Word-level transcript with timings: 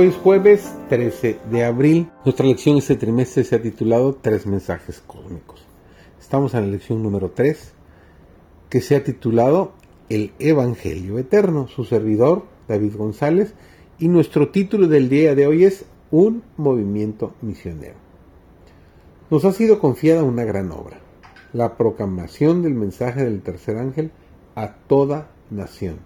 Hoy 0.00 0.06
es 0.06 0.16
jueves 0.16 0.74
13 0.88 1.40
de 1.50 1.62
abril. 1.62 2.08
Nuestra 2.24 2.46
lección 2.46 2.78
este 2.78 2.96
trimestre 2.96 3.44
se 3.44 3.56
ha 3.56 3.60
titulado 3.60 4.14
Tres 4.14 4.46
mensajes 4.46 5.02
cósmicos. 5.06 5.62
Estamos 6.18 6.54
en 6.54 6.62
la 6.62 6.68
lección 6.68 7.02
número 7.02 7.32
3, 7.32 7.74
que 8.70 8.80
se 8.80 8.96
ha 8.96 9.04
titulado 9.04 9.74
El 10.08 10.32
Evangelio 10.38 11.18
Eterno. 11.18 11.68
Su 11.68 11.84
servidor, 11.84 12.46
David 12.66 12.96
González, 12.96 13.52
y 13.98 14.08
nuestro 14.08 14.48
título 14.48 14.88
del 14.88 15.10
día 15.10 15.34
de 15.34 15.46
hoy 15.46 15.64
es 15.64 15.84
Un 16.10 16.44
movimiento 16.56 17.34
misionero. 17.42 17.96
Nos 19.28 19.44
ha 19.44 19.52
sido 19.52 19.80
confiada 19.80 20.22
una 20.22 20.44
gran 20.44 20.72
obra, 20.72 20.98
la 21.52 21.76
proclamación 21.76 22.62
del 22.62 22.72
mensaje 22.72 23.22
del 23.22 23.42
tercer 23.42 23.76
ángel 23.76 24.12
a 24.54 24.76
toda 24.76 25.28
nación, 25.50 25.98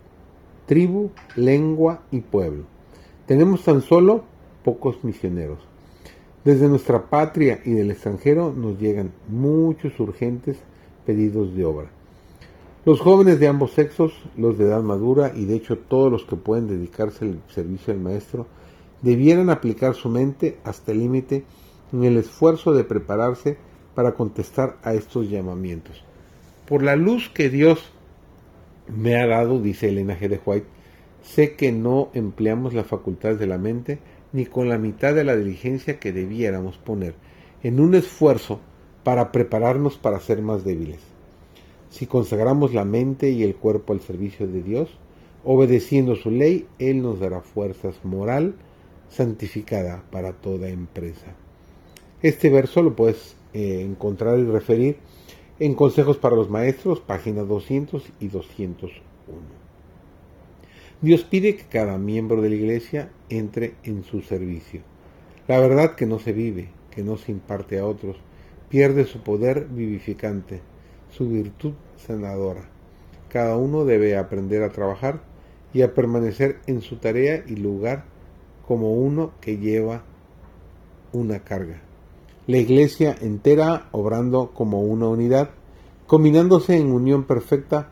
tribu, 0.66 1.12
lengua 1.36 2.02
y 2.10 2.22
pueblo 2.22 2.73
tenemos 3.26 3.64
tan 3.64 3.82
solo 3.82 4.24
pocos 4.64 5.02
misioneros. 5.04 5.58
Desde 6.44 6.68
nuestra 6.68 7.08
patria 7.08 7.60
y 7.64 7.72
del 7.72 7.90
extranjero 7.90 8.52
nos 8.52 8.78
llegan 8.78 9.12
muchos 9.28 9.98
urgentes 9.98 10.58
pedidos 11.06 11.54
de 11.54 11.64
obra. 11.64 11.90
Los 12.84 13.00
jóvenes 13.00 13.40
de 13.40 13.48
ambos 13.48 13.72
sexos, 13.72 14.12
los 14.36 14.58
de 14.58 14.66
edad 14.66 14.82
madura 14.82 15.32
y 15.34 15.46
de 15.46 15.54
hecho 15.54 15.78
todos 15.78 16.12
los 16.12 16.24
que 16.24 16.36
pueden 16.36 16.68
dedicarse 16.68 17.24
al 17.24 17.40
servicio 17.48 17.94
del 17.94 18.02
maestro, 18.02 18.46
debieran 19.00 19.48
aplicar 19.48 19.94
su 19.94 20.10
mente 20.10 20.58
hasta 20.64 20.92
el 20.92 20.98
límite 20.98 21.44
en 21.92 22.04
el 22.04 22.18
esfuerzo 22.18 22.72
de 22.72 22.84
prepararse 22.84 23.56
para 23.94 24.14
contestar 24.14 24.76
a 24.82 24.92
estos 24.92 25.30
llamamientos. 25.30 26.04
Por 26.68 26.82
la 26.82 26.96
luz 26.96 27.30
que 27.30 27.48
Dios 27.48 27.90
me 28.94 29.16
ha 29.16 29.26
dado, 29.26 29.60
dice 29.60 29.88
Elena 29.88 30.18
G. 30.18 30.28
de 30.28 30.40
White, 30.44 30.66
Sé 31.24 31.54
que 31.54 31.72
no 31.72 32.10
empleamos 32.12 32.74
las 32.74 32.86
facultades 32.86 33.38
de 33.38 33.46
la 33.46 33.58
mente 33.58 33.98
ni 34.32 34.44
con 34.44 34.68
la 34.68 34.78
mitad 34.78 35.14
de 35.14 35.24
la 35.24 35.34
diligencia 35.34 35.98
que 35.98 36.12
debiéramos 36.12 36.76
poner 36.76 37.14
en 37.62 37.80
un 37.80 37.94
esfuerzo 37.94 38.60
para 39.04 39.32
prepararnos 39.32 39.96
para 39.96 40.20
ser 40.20 40.42
más 40.42 40.64
débiles. 40.64 41.00
Si 41.88 42.06
consagramos 42.06 42.74
la 42.74 42.84
mente 42.84 43.30
y 43.30 43.42
el 43.42 43.56
cuerpo 43.56 43.94
al 43.94 44.00
servicio 44.00 44.46
de 44.46 44.62
Dios, 44.62 44.90
obedeciendo 45.44 46.14
su 46.14 46.30
ley, 46.30 46.66
Él 46.78 47.00
nos 47.00 47.20
dará 47.20 47.40
fuerzas 47.40 48.04
moral 48.04 48.54
santificada 49.08 50.04
para 50.10 50.34
toda 50.34 50.68
empresa. 50.68 51.34
Este 52.20 52.50
verso 52.50 52.82
lo 52.82 52.94
puedes 52.94 53.36
eh, 53.54 53.80
encontrar 53.82 54.38
y 54.38 54.44
referir 54.44 54.98
en 55.58 55.74
Consejos 55.74 56.18
para 56.18 56.36
los 56.36 56.50
Maestros, 56.50 57.00
páginas 57.00 57.48
200 57.48 58.04
y 58.20 58.28
201. 58.28 59.63
Dios 61.04 61.22
pide 61.22 61.54
que 61.54 61.64
cada 61.64 61.98
miembro 61.98 62.40
de 62.40 62.48
la 62.48 62.54
iglesia 62.54 63.10
entre 63.28 63.74
en 63.84 64.04
su 64.04 64.22
servicio. 64.22 64.80
La 65.46 65.60
verdad 65.60 65.96
que 65.96 66.06
no 66.06 66.18
se 66.18 66.32
vive, 66.32 66.70
que 66.90 67.02
no 67.02 67.18
se 67.18 67.30
imparte 67.30 67.78
a 67.78 67.84
otros, 67.84 68.16
pierde 68.70 69.04
su 69.04 69.20
poder 69.20 69.66
vivificante, 69.66 70.62
su 71.10 71.28
virtud 71.28 71.74
sanadora. 71.98 72.70
Cada 73.28 73.58
uno 73.58 73.84
debe 73.84 74.16
aprender 74.16 74.62
a 74.62 74.70
trabajar 74.70 75.20
y 75.74 75.82
a 75.82 75.92
permanecer 75.92 76.60
en 76.66 76.80
su 76.80 76.96
tarea 76.96 77.44
y 77.46 77.56
lugar 77.56 78.04
como 78.66 78.94
uno 78.94 79.32
que 79.42 79.58
lleva 79.58 80.04
una 81.12 81.40
carga. 81.40 81.82
La 82.46 82.56
iglesia 82.56 83.14
entera, 83.20 83.88
obrando 83.92 84.52
como 84.54 84.80
una 84.80 85.08
unidad, 85.08 85.50
combinándose 86.06 86.78
en 86.78 86.90
unión 86.90 87.24
perfecta, 87.24 87.90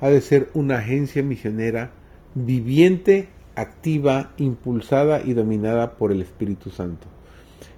ha 0.00 0.08
de 0.08 0.22
ser 0.22 0.48
una 0.54 0.78
agencia 0.78 1.22
misionera 1.22 1.92
viviente, 2.34 3.28
activa, 3.54 4.32
impulsada 4.38 5.22
y 5.24 5.34
dominada 5.34 5.92
por 5.92 6.12
el 6.12 6.22
Espíritu 6.22 6.70
Santo. 6.70 7.06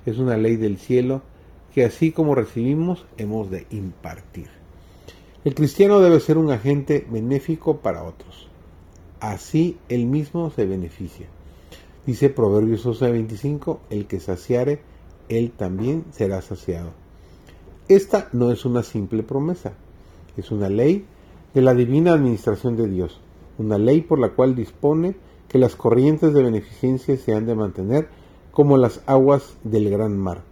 Es 0.06 0.18
una 0.18 0.36
ley 0.36 0.56
del 0.56 0.78
cielo 0.78 1.22
que 1.74 1.84
así 1.84 2.12
como 2.12 2.34
recibimos 2.34 3.04
hemos 3.18 3.50
de 3.50 3.66
impartir. 3.70 4.48
El 5.44 5.54
cristiano 5.54 6.00
debe 6.00 6.20
ser 6.20 6.38
un 6.38 6.50
agente 6.50 7.06
benéfico 7.10 7.78
para 7.78 8.02
otros. 8.02 8.48
Así 9.20 9.78
él 9.88 10.06
mismo 10.06 10.50
se 10.50 10.64
beneficia. 10.64 11.26
Dice 12.06 12.30
Proverbios 12.30 12.86
11:25, 12.86 13.80
el 13.90 14.06
que 14.06 14.20
saciare, 14.20 14.80
él 15.28 15.52
también 15.56 16.04
será 16.12 16.40
saciado. 16.40 16.92
Esta 17.88 18.28
no 18.32 18.50
es 18.50 18.64
una 18.64 18.82
simple 18.82 19.22
promesa, 19.22 19.74
es 20.36 20.50
una 20.50 20.68
ley 20.68 21.04
de 21.54 21.62
la 21.62 21.74
divina 21.74 22.12
administración 22.12 22.76
de 22.76 22.88
Dios 22.88 23.20
una 23.58 23.78
ley 23.78 24.02
por 24.02 24.18
la 24.18 24.30
cual 24.30 24.54
dispone 24.54 25.16
que 25.48 25.58
las 25.58 25.76
corrientes 25.76 26.34
de 26.34 26.42
beneficencia 26.42 27.16
se 27.16 27.34
han 27.34 27.46
de 27.46 27.54
mantener 27.54 28.08
como 28.50 28.76
las 28.76 29.02
aguas 29.06 29.56
del 29.64 29.90
gran 29.90 30.18
mar, 30.18 30.42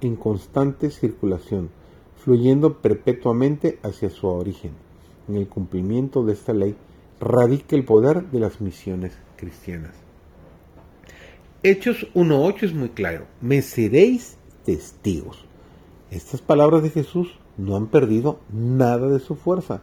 en 0.00 0.16
constante 0.16 0.90
circulación, 0.90 1.70
fluyendo 2.16 2.78
perpetuamente 2.78 3.78
hacia 3.82 4.10
su 4.10 4.26
origen. 4.28 4.72
En 5.28 5.36
el 5.36 5.48
cumplimiento 5.48 6.24
de 6.24 6.32
esta 6.32 6.52
ley 6.52 6.76
radica 7.20 7.76
el 7.76 7.84
poder 7.84 8.30
de 8.30 8.40
las 8.40 8.60
misiones 8.60 9.12
cristianas. 9.36 9.94
Hechos 11.62 12.06
1.8 12.14 12.62
es 12.62 12.74
muy 12.74 12.90
claro, 12.90 13.26
me 13.40 13.62
seréis 13.62 14.36
testigos. 14.64 15.44
Estas 16.10 16.40
palabras 16.40 16.82
de 16.82 16.90
Jesús 16.90 17.38
no 17.56 17.76
han 17.76 17.88
perdido 17.88 18.38
nada 18.52 19.08
de 19.08 19.18
su 19.18 19.34
fuerza. 19.34 19.82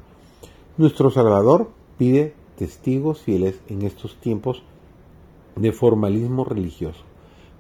Nuestro 0.78 1.12
Salvador 1.12 1.70
pide 1.98 2.34
testigos 2.58 3.22
fieles 3.22 3.60
en 3.68 3.84
estos 3.84 4.16
tiempos 4.18 4.64
de 5.56 5.72
formalismo 5.72 6.44
religioso. 6.44 7.04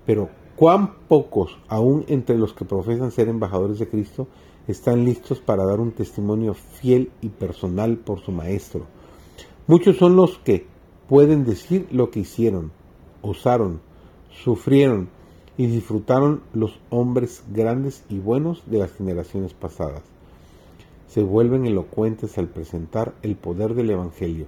Pero 0.06 0.30
cuán 0.56 0.96
pocos, 1.08 1.58
aún 1.68 2.06
entre 2.08 2.38
los 2.38 2.54
que 2.54 2.66
profesan 2.66 3.12
ser 3.12 3.28
embajadores 3.28 3.80
de 3.80 3.90
Cristo, 3.90 4.28
están 4.68 5.06
listos 5.06 5.40
para 5.40 5.66
dar 5.66 5.80
un 5.80 5.92
testimonio 5.92 6.54
fiel 6.54 7.12
y 7.22 7.30
personal 7.30 7.98
por 7.98 8.20
su 8.22 8.32
Maestro. 8.32 8.86
Muchos 9.68 9.98
son 9.98 10.16
los 10.16 10.38
que 10.40 10.66
pueden 11.08 11.46
decir 11.46 11.88
lo 11.92 12.10
que 12.10 12.22
hicieron, 12.22 12.72
usaron, 13.22 13.82
sufrieron 14.44 15.10
y 15.58 15.68
disfrutaron 15.68 16.42
los 16.54 16.80
hombres 16.90 17.44
grandes 17.52 18.04
y 18.10 18.20
buenos 18.20 18.64
de 18.66 18.80
las 18.80 18.92
generaciones 18.92 19.54
pasadas. 19.54 20.02
Se 21.08 21.24
vuelven 21.24 21.66
elocuentes 21.66 22.38
al 22.38 22.50
presentar 22.50 23.14
el 23.22 23.36
poder 23.36 23.74
del 23.74 23.92
Evangelio 23.92 24.48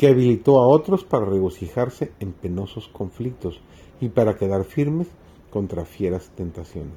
que 0.00 0.08
habilitó 0.08 0.62
a 0.62 0.66
otros 0.66 1.04
para 1.04 1.26
regocijarse 1.26 2.10
en 2.20 2.32
penosos 2.32 2.88
conflictos 2.88 3.60
y 4.00 4.08
para 4.08 4.38
quedar 4.38 4.64
firmes 4.64 5.08
contra 5.50 5.84
fieras 5.84 6.30
tentaciones. 6.34 6.94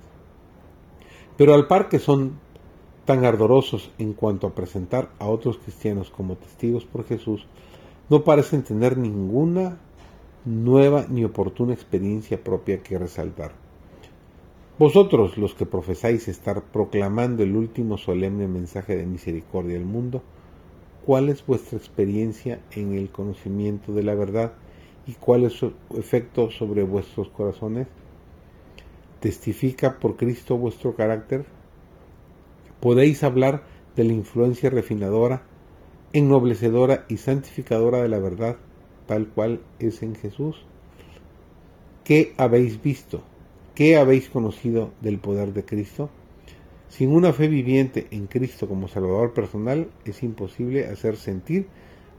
Pero 1.36 1.54
al 1.54 1.68
par 1.68 1.90
que 1.90 2.00
son 2.00 2.40
tan 3.04 3.26
ardorosos 3.26 3.92
en 3.98 4.14
cuanto 4.14 4.48
a 4.48 4.56
presentar 4.56 5.10
a 5.20 5.28
otros 5.28 5.58
cristianos 5.58 6.12
como 6.12 6.38
testigos 6.38 6.86
por 6.86 7.04
Jesús, 7.04 7.46
no 8.08 8.24
parecen 8.24 8.64
tener 8.64 8.98
ninguna 8.98 9.80
nueva 10.46 11.06
ni 11.10 11.26
oportuna 11.26 11.74
experiencia 11.74 12.42
propia 12.42 12.84
que 12.84 12.98
resaltar. 12.98 13.52
Vosotros, 14.80 15.38
los 15.38 15.54
que 15.56 15.66
profesáis 15.66 16.30
estar 16.30 16.64
proclamando 16.72 17.44
el 17.44 17.58
último 17.58 17.98
solemne 17.98 18.48
mensaje 18.48 18.96
de 18.96 19.06
misericordia 19.06 19.76
al 19.76 19.84
mundo, 19.84 20.24
cuál 21.06 21.30
es 21.30 21.46
vuestra 21.46 21.78
experiencia 21.78 22.60
en 22.72 22.94
el 22.94 23.10
conocimiento 23.10 23.94
de 23.94 24.04
la 24.04 24.16
verdad 24.16 24.54
y 25.06 25.14
cuál 25.14 25.44
es 25.44 25.54
su 25.54 25.74
efecto 25.96 26.50
sobre 26.50 26.84
vuestros 26.84 27.30
corazones. 27.30 27.88
¿Testifica 29.20 30.00
por 30.00 30.16
Cristo 30.16 30.58
vuestro 30.58 30.96
carácter? 30.96 31.46
¿Podéis 32.80 33.24
hablar 33.24 33.64
de 33.96 34.04
la 34.04 34.14
influencia 34.14 34.70
refinadora, 34.70 35.44
ennoblecedora 36.14 37.06
y 37.10 37.18
santificadora 37.18 38.02
de 38.02 38.10
la 38.10 38.20
verdad, 38.20 38.58
tal 39.08 39.28
cual 39.28 39.62
es 39.80 40.04
en 40.04 40.16
Jesús? 40.16 40.66
¿Qué 42.04 42.34
habéis 42.38 42.82
visto? 42.82 43.24
¿Qué 43.76 43.98
habéis 43.98 44.30
conocido 44.30 44.92
del 45.02 45.20
poder 45.20 45.54
de 45.54 45.64
Cristo? 45.64 46.10
Sin 46.90 47.10
una 47.10 47.34
fe 47.34 47.48
viviente 47.48 48.08
en 48.12 48.28
Cristo 48.28 48.68
como 48.68 48.88
Salvador 48.88 49.34
personal, 49.34 49.90
es 50.06 50.22
imposible 50.22 50.86
hacer 50.86 51.18
sentir 51.18 51.68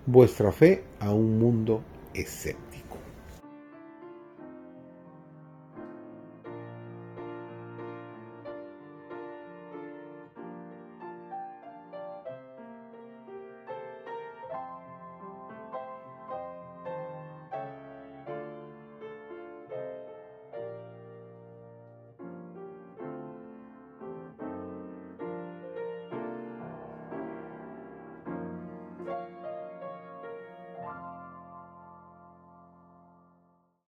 vuestra 0.07 0.51
fe 0.53 0.83
a 0.99 1.13
un 1.13 1.39
mundo 1.39 1.83
escéptico. 2.13 2.74